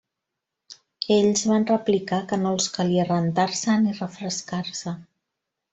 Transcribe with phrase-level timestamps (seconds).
[1.15, 4.99] Ells van replicar que no els calia rentar-se ni refrescar-se.